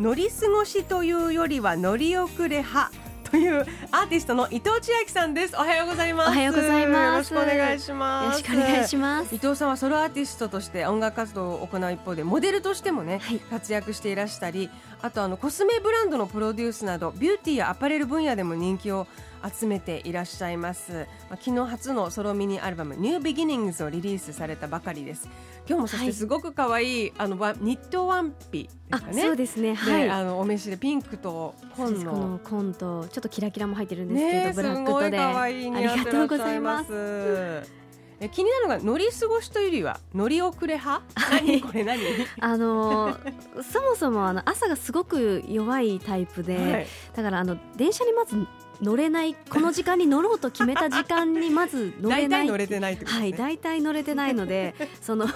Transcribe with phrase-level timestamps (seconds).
[0.00, 2.90] 乗り過ごしというよりは乗り遅れ派
[3.30, 5.54] というアーティストの伊藤千秋さんです。
[5.56, 6.28] おはようございます。
[6.28, 7.32] おはようございます。
[7.32, 8.24] よろしくお願いします。
[8.24, 9.34] よろしくお願いします。
[9.34, 13.38] 伊藤さんはソロアーティストとして音楽活動を行う一方でモデルとしてもね、はい。
[13.38, 14.68] 活躍していらしたり
[15.02, 19.06] あとあのコスメブランドのプロデュースなどビューティーやアパレル分野でも人気を
[19.44, 20.92] 集めていらっしゃいます、
[21.28, 25.28] まあ、昨日初のソロミニアルバム「ニュービギニングズをリリースされたばかりです。
[25.68, 29.22] 今日もそしてすごく可愛い、あのワンニットワンピですかね。
[29.22, 29.70] そうですね。
[29.70, 30.10] ではい。
[30.10, 32.12] あのお召しでピンクと紺の。
[32.12, 36.88] の紺とちょっとキラキラも入ってるんですけど、ねえブラッすごいクとで可愛い似合ってらっしゃいます。
[36.90, 37.81] え
[38.28, 42.00] 気になるのが乗り過ごしというよりは乗り遅れ派、何これ何、
[42.40, 46.86] あのーそもそもあの朝がすごく弱いタイプで、はい。
[47.14, 48.46] だからあの電車にまず
[48.82, 55.26] 乗れないこの時間に乗ろうと決めた時間にまず乗れない体乗れてないってことですね、はい、大体乗れてないので その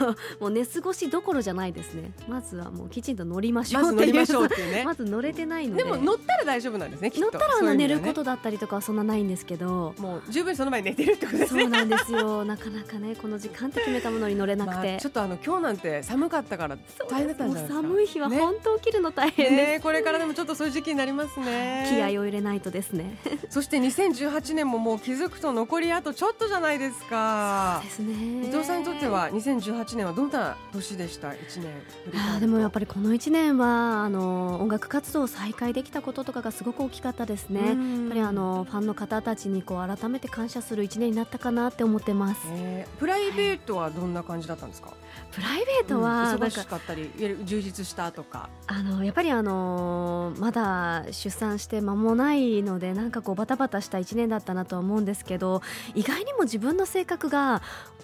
[0.41, 2.13] もう寝過ごしどころじゃないですね。
[2.29, 4.73] まずはもうきちんと乗りましょうまず乗りましょうっていう。
[4.73, 4.83] ね。
[4.85, 5.85] まず乗れてないので。
[5.85, 7.23] でも乗ったら大丈夫なんですねきっと。
[7.23, 9.95] 乗ったらあの寝ることだったりとかはそんなないんですけど。
[9.99, 11.63] もう十分その前に寝てるってことですね。
[11.63, 12.45] そうなんですよ。
[12.45, 16.77] なかなかねこの時間って決めたものに乗れなくて、まあ、ちょっとあの今日なんて寒かったから
[17.09, 17.75] 大変だったんじゃないですか。
[17.75, 21.87] もう寒い日は本当起きるの大変です、ねこれからでもちょっとそういう時期になりますね。
[21.89, 23.17] 気合を入れないとですね。
[23.51, 27.81] そして2018年ももう気づくと残りあとちょっとじゃないですか。
[27.85, 28.47] ですね。
[28.47, 31.73] 伊藤さんにとっては2018年はどんな年でした？1年
[32.15, 37.61] あーでもやっぱりこの1年はあの音楽活動を再開できたこととかがすごく大きかったですね。
[37.61, 42.41] やっぱりあのファンの方たちにこう改めて感謝する1年になったかなって思ってます。
[42.53, 44.91] えープライベートはどんな感じだったんですか、
[45.33, 47.11] プライベートはうん忙しかったり
[47.45, 48.49] 充実したとか。
[48.69, 55.61] あのやっぱりあのまだ出産して間もないのでなんかこうバタバタした1年だったなとは思うんですけど
[55.97, 57.61] 意外にも自分の性格が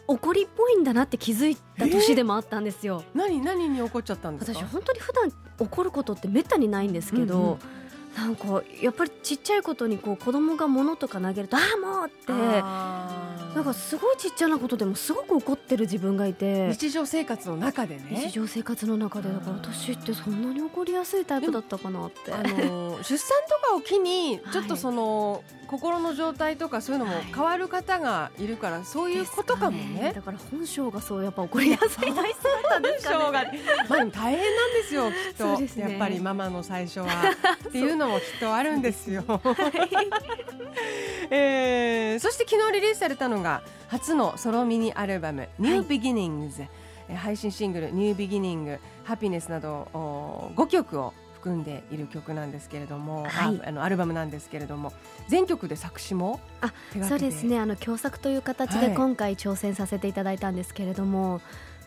[0.08, 3.04] 怒りっぽいんだなって気づいた年でもあったんですよ。
[3.14, 7.81] 何何に怒っちゃったんです私本当に普段怒ることってめったにないんですけど、うんうん
[8.16, 16.68] なんかやっぱりちっちゃいことにこう子供が物とか投げるとああもうってなんかすごいちっちゃなことでもすごく怒ってる自分がいて。
[16.68, 22.32] 日常生活の中で日ね常生活の中でだから私ってそんなに怒りやすいタイプだったかなって。
[22.32, 25.42] あの出産とかを機にはいちょっとその、
[25.72, 27.24] 心の状態とかそういうのもはい。
[27.34, 30.12] 変わる方がいるから、そういうことかもね。
[30.14, 33.18] だから本性がそうやっぱ怒りやすい体質だったんですかね。
[33.88, 35.68] まあでも大変なんですよきっと、ね。
[35.78, 37.06] やっぱりママの最初は。
[37.68, 39.24] っていうのもきっとあるんですよ。
[41.30, 46.62] えーそして昨日リリースされたのが初のソロミニアルバム「New Beginnings、
[47.08, 53.60] えー配信シングル「New Beginning」「ハピネス」などお5曲を含んでいる曲なんですけれども、はい。
[53.64, 54.92] ああのアルバムなんですけれども
[55.28, 56.72] 全曲で作詞もあ
[57.08, 57.58] そうですね。
[57.58, 58.90] あの共作という形はい。
[58.90, 61.40] で今回挑戦させていただいたんですけれども、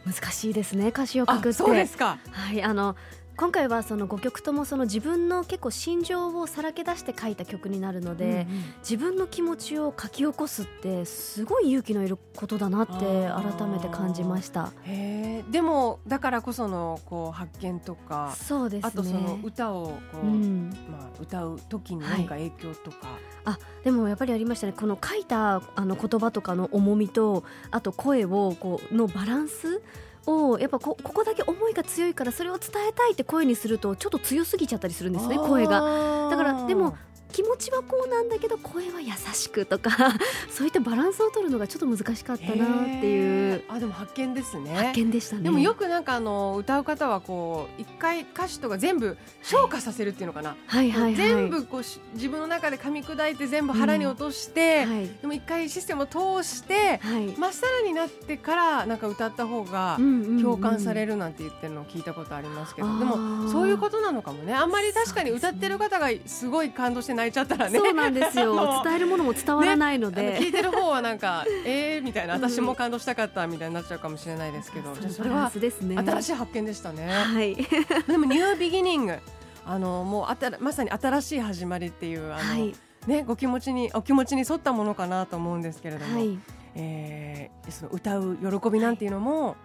[0.05, 1.49] 難しいですね歌詞を書くって。
[1.49, 2.17] あそうですか。
[2.31, 2.97] はいあの
[3.38, 8.63] 今回はその5曲ともその自分の結構心情をさらけ出して書いた曲になるので、うんうん。
[8.79, 14.72] 自分の気持ちを書き起こすってすごい勇気のいることだなって改めて感じました。
[14.85, 18.88] でもだからこそのこう発見とか、そうですね。
[18.88, 24.73] あとその歌をこう、うん、まあ、歌う時に何か影響とか、あでもやっぱりありましたね。
[24.73, 29.81] この書いたあの言葉とかの重みとあと声をこうのバランス
[30.27, 36.29] をやっぱこここだけ思いが強いからそれを伝えたいって声にするとちょっと強すぎちゃったりするんですね声がが。
[36.29, 36.97] だからでも
[37.35, 39.91] 気持ちはこうなんだけど声は優しくとか
[40.50, 43.64] そういったバランスを取るのがちょっと難しかったなっていう。
[43.67, 44.73] あでも発見ですね。
[44.73, 45.43] 発見でしたね。
[45.43, 51.16] でもよくなんかあの歌う方はこう一回歌詞とか全部消化させるっていうのかな、はいはいはい。
[51.16, 55.09] 全部こうし自分の中で噛み砕いて全部腹に落として、はい。
[55.22, 57.35] でも一回システムを通してはい。
[57.38, 59.97] まっさらになってからなんか歌った方が
[60.41, 62.99] 共感されるなんて言ってるのを聞いたことありますけど、あー。
[62.99, 64.53] でもそういうことなのかもね。
[64.53, 67.77] あんまり確かに歌ってる方がすごい感動して泣いちゃったらね。
[67.79, 77.07] そうなんですあよの伝えるものも伝わらないのあので、聞いてる方はなんかえーみたいなうん私も感動したかったみたいになっちゃうかもしれないですけど、じゃあそれは新しい発見でしたね。
[77.09, 77.55] はい。
[78.07, 79.17] でもニュービギニング
[79.66, 82.75] あのもうあたらまさに新しい始まりっていうあの、はい。
[83.07, 86.37] ねご気持ちにお気持ちに沿ったものかなと思うんですけれども、はい。
[86.75, 89.55] えーその歌う喜びなんていうのも、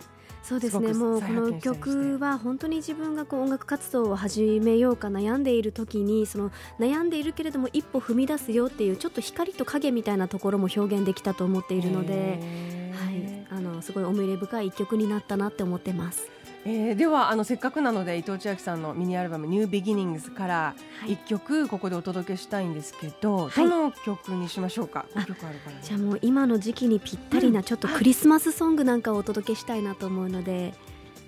[0.42, 0.92] そうですね。
[0.94, 13.14] もうこの曲は本当に自分がこう音楽活動を始めようか悩んでいる時にその悩んでいるけれども一歩踏み出すよっていうちょっと光と影みたいなところも表現できたと思っているので、へはい。
[13.14, 16.28] ー、あのすごい思い入れ深い一曲になったなって思ってます。
[16.66, 21.12] えーではあのせっかくなので伊藤千秋さんのミニアルバム「ニュービギニングスからはい。
[21.14, 23.68] 一曲ここでお届けしたいんですけど、はい。
[23.68, 25.06] どの曲にしましょうか？
[25.14, 30.74] あ5曲あるからねじゃあもう今の時期にぴったりなちょっとクリスマスソングなんかをお届けしたいなと思うので、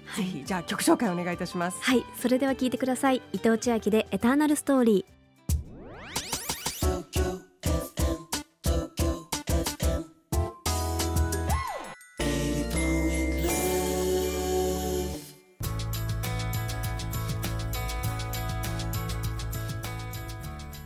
[0.07, 0.45] はぜい、ひ。
[0.45, 1.79] じゃあ曲紹介お願いいたします。
[1.83, 3.23] はい、それでは聞いてください。
[3.33, 5.22] 伊藤千秋でエターナルストーリー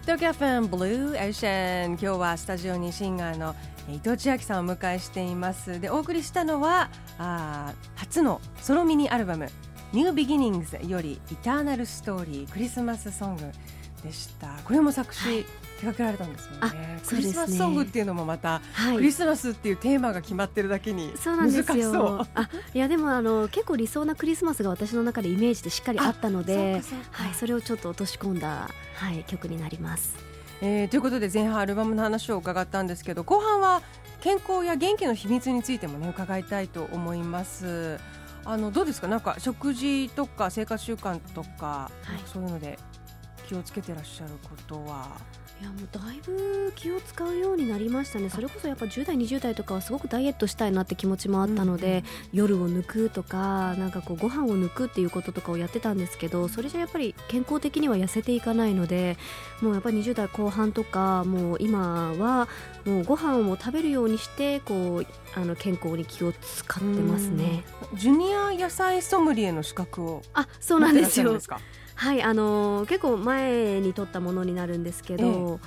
[0.07, 3.57] TOKYO FM ブルーオーシャン今日はスタジオにシンガーの
[3.93, 5.81] 伊藤千晃さんをお迎えしています。
[5.81, 9.49] でお送りしたのはあ初のソロミニアルバム
[9.93, 13.51] 「New Beginnings より「Eternal Story クリスマスソング
[14.05, 14.47] でした。
[14.65, 15.45] これも作詞、
[15.77, 17.01] 手掛けられたんですもんあね。
[17.07, 18.97] クリスマスソングっていうのもまた、はい。
[18.97, 22.27] クリスマスっていうテーマが決まってるだけにそうなんですよ。
[22.35, 30.17] あ、いやでもあの結構理想なクリスマスが私の中でイメージでしっかりあったので、そはい、それをちょっと落とし込んだはい曲になります。
[30.63, 33.83] えーということで前半アルバムの話を伺ったんですけど後半は
[34.23, 37.99] 健康や元気の秘密についてもね伺いたいと思います。
[38.45, 39.09] あのどうですか？
[39.09, 42.23] なんか食事とか生活習慣とか、はい。
[42.25, 42.79] そういうので
[43.47, 45.09] 気をつけてらっしゃることは？
[45.59, 48.29] いやもうだいぶ気を使うようになりましたね。
[48.29, 59.17] それこそやっぱ10代20代とかはすごくダイエットしたいなって気持ちもあったので、夜を抜くとかなんかこうご飯を抜くっていうこととかをやってたんですけどそれじゃやっぱり健康的には痩せていかないので
[59.63, 62.49] もうやっぱり20代後半とかもう今は
[62.85, 67.65] もうご飯を食べるようにしてこうあの健康に気を使ってますね。
[67.93, 67.99] うん。
[67.99, 71.39] ジュニア野菜ソムリエの資格をあそうなんですよ
[71.97, 75.59] はいあのー結構前に撮ったものになるんですけど、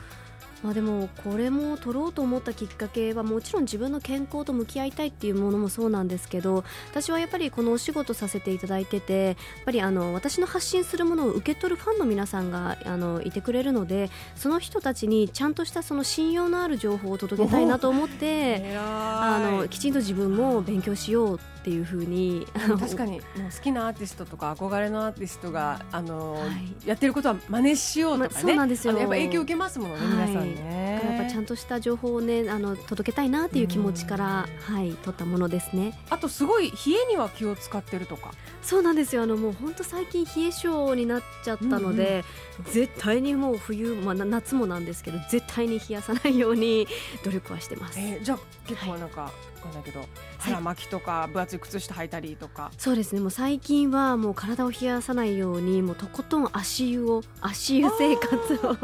[0.63, 9.35] まあ、でもこれも撮ろうと思ったきっかけはもちろん自分の健康と向き合いたいっていうものもそうなんですけど私はやっぱりこのお仕事させていただいててやっ
[9.65, 18.75] ぱりあの私の発信するものを受け取るファンの皆さんがあのいてくれるのでその人たちにちゃんとしたその信用のある情報を届けたいなと思って。
[18.77, 22.47] あ あのきちんと自分も勉強しようっていうふうに
[22.79, 23.11] 確かに。
[23.11, 23.21] もう
[23.56, 26.88] 好きなアーティストとか憧れのアーティストがあの、はい。
[26.88, 28.97] やってることは真似しようとかね、まそうなんですよ。
[28.97, 30.29] やっぱ影響を受けますものね、はい。
[30.29, 35.97] 皆さんねやっぱちゃんとした情報をねあの届けたいなっていう気持ちから、はい取ったものですね。
[36.09, 36.77] あとすごい冷
[37.09, 38.31] えには気を使ってるとか。
[38.61, 39.23] そうなんですよ。
[39.23, 42.23] あのもう本当最近冷え性になっちゃったので、
[42.71, 46.87] 絶対にもう冬、まあ、な夏もなんですけど絶対に冷やさないように
[47.23, 50.06] 努力はしてます、えーじゃあ結構なんか、わかんないけど
[50.38, 53.21] 腹巻きとか分厚い靴下履いたりとか、そうですね。
[53.21, 58.77] もう最近はもう体を冷やさないようにもうとことん足湯を足湯生活を。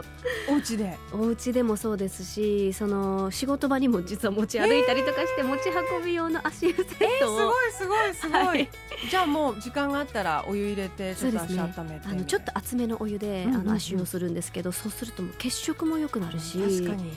[0.50, 0.98] お家で。
[1.13, 6.86] お家でもそうですしその仕事場にも実は持ち歩いたりとかして持ち運び用の足湯セッ
[7.19, 8.69] トを、すごいすごいすごい、はい。
[9.10, 12.07] じゃあもう時間があったらお湯入れてちょっと足温めて。
[12.07, 13.62] あのちょっと厚めのお湯で、うんうんうん。
[13.62, 16.60] あの足湯をするんですけどそうするともう血色も良くなるし。
[16.60, 17.12] 確かに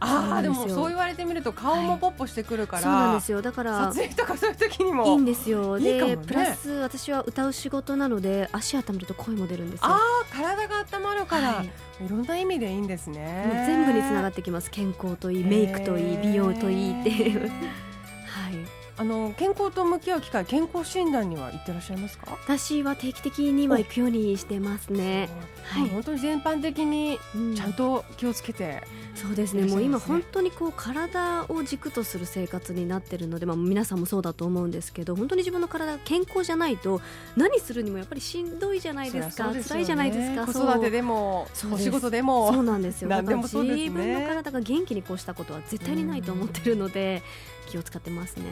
[0.00, 3.42] ああでもそう言われてみると顔もポッポしてくるから、そうなんですよ。
[3.42, 5.78] だから撮影とかそういう時にもいいんですよ。
[5.78, 6.16] いいかもね。
[6.16, 9.86] でプラス私は歌う仕事なので足温めると声も出るんですよ。
[9.88, 11.66] ああ体が温まるから、はい。
[11.66, 13.44] い、ろんな意味でいいんですね。
[13.46, 14.70] もう全部につながってきます。
[14.70, 17.50] 健康といいメイクといい美容といいっていう
[19.00, 22.26] あの健康と向き合う機会健康診断には行ってらっしゃいますか？
[22.32, 25.30] 私は定期的には行くようにしてますね、
[25.64, 25.88] はい。
[25.88, 28.82] 本当に全般的にうんちゃんと気をつけて、
[29.14, 29.64] そうですね。
[29.64, 37.00] もう今本当にこう体を軸とする生活になってるので、まあ、皆さんもそうだと思うんですけど本当に自分の体が健康じゃないと
[37.38, 39.50] 何するにもやっぱりしんどいじゃないですか。
[39.50, 39.64] ね。
[39.64, 40.44] 辛いじゃないですか。
[40.44, 42.52] 子育てでもお仕事でも。
[42.52, 43.08] そうなんですよ。
[43.08, 47.22] 自分の体が元気にこうしたことは絶対にないと思ってるので
[47.70, 48.44] 気を使ってますね。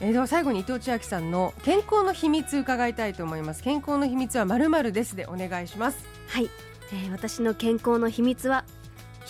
[0.00, 3.62] えーでは最後に伊藤千秋さんの健康の秘密伺いたいと思います。
[3.62, 6.04] 健康の秘密はまるまるですでお願いします。
[6.28, 6.50] はい、
[6.92, 8.64] えー私の健康の秘密は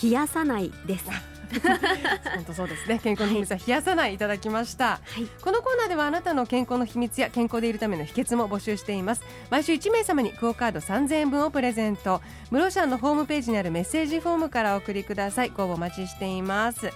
[0.01, 1.05] 冷やさないです。
[2.33, 2.99] 本当そうですね。
[3.03, 4.85] 健康の秘密は冷やさないいただきました。
[4.85, 5.27] はい。
[5.41, 9.23] このコーナーではあなたの健康の秘密や健康でいるための秘訣も募集しています。
[9.51, 12.21] 毎週1名様にクオカード3000円分をプレゼント。
[12.49, 15.51] ムロシャンのホームページにあるメッセージフォームからお送りください。
[15.55, 16.89] ご応募お待ちしています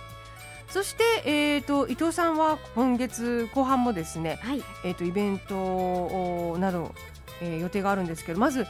[0.69, 4.63] そして、えー、と伊藤さんは今月後半もですね、はい。
[4.83, 6.93] えー、とイベントをなど、
[7.41, 8.65] えー予定があるんですけどまず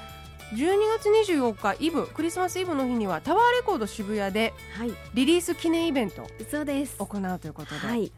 [0.54, 4.92] 12月24日イブクリスマスイブの日にはタワーレコード渋谷ではい。
[5.14, 6.98] リリース記念イベントをそうです。
[6.98, 8.12] 行うということで、はい。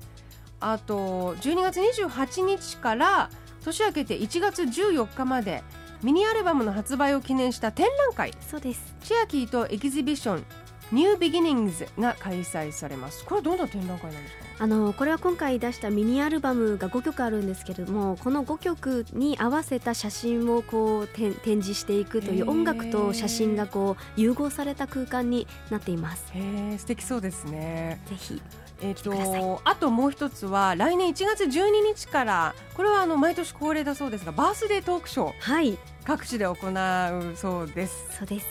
[0.60, 3.30] あと12月28日から
[3.64, 5.64] 年明けて1月14日まで
[6.04, 8.34] ミニアルバムの発売を記念した展覧会。
[8.48, 8.96] そうです。
[9.04, 10.46] チアキーとエキシビション
[10.92, 13.24] ニュービギニングズが開催されます。
[13.26, 14.46] これはどんな展覧会なんですか？
[14.64, 26.26] あのこれは今回出したミニアルバムが5曲あるんですけれどもこの5曲に合わせた写真をこう展展示していくという音楽と写真がこう融合された空間になっています。
[26.34, 28.02] へえ素敵そうですね。
[28.08, 28.42] ぜひ
[28.82, 29.42] えっ、ください。
[29.42, 35.34] とあともう一つは来年1月12日からこれはあの毎年恒例だそうですがバースデートークショー。
[35.40, 35.78] はい。
[36.06, 38.08] 各地で行うそうです。
[38.18, 38.46] そうです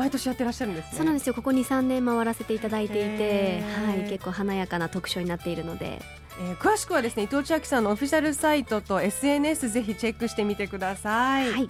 [0.00, 0.96] 毎年やってらっしゃるんですね。
[0.96, 1.34] そうなんですよ。
[1.34, 4.08] ここ23年回らせていただいていてはい。
[4.08, 6.00] 結構華やかな特賞になっているので。
[6.40, 11.68] えー詳しくはですね伊藤千秋さんのオフィシャルサイトと SNS ぜひチェックしてみてください、はい。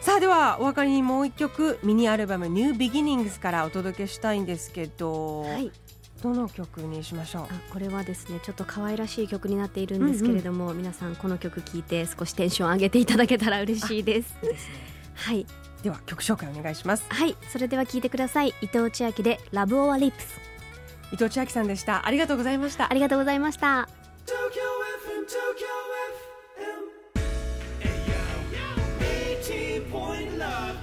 [0.00, 5.72] さあではお別れにもう一曲ミニアルバム「ニュービギニングスからお届けしたいんですけど、はい。
[6.22, 7.42] どの曲にしましょう？
[7.44, 14.36] あこれはですねちょっと可愛らしい曲になっているんですけれども、皆さんこの曲聴いて少しテンション上げていただけたら嬉しいです。
[15.14, 15.46] はい
[15.82, 20.40] では曲紹介お願いしますはいそれでは聴いてください伊藤千秋でラブオアリップス
[21.12, 23.88] 伊藤千秋さんでしたありがとうございましたありがとうございました。
[24.26, 24.60] Tokyo
[25.06, 25.66] FM, Tokyo
[26.58, 26.98] FM.
[27.80, 28.18] Hey yo,
[29.40, 30.76] 80 point love.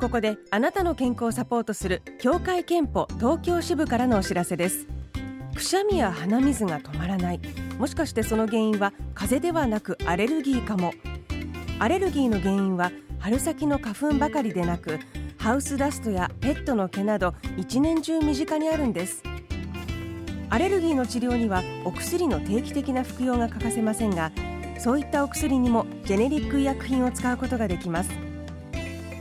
[0.00, 4.86] ここであなたの健康をサポートする協会憲法東京支部からのお知らせです
[5.60, 7.40] くしゃみや鼻水が止まらない。
[7.78, 10.94] もしかしてその原因は風邪ではなくアレルギーかも。
[11.78, 14.98] アレルギーの原因は春先の花粉ばかりでなく
[15.36, 19.22] ハウスダストやペットの毛など一年中身近にあるんです。
[20.48, 24.32] アレルギーの治療にはお薬の定期的な服用が欠かせませんが
[24.78, 28.10] そういったお薬にもジェネリック医薬品を使うことができます。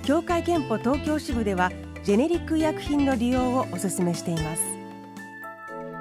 [0.06, 1.70] 協会憲法東京支部では
[2.06, 4.69] ジェネリック医薬品の利用をお勧めしています。